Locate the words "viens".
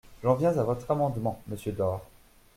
0.33-0.57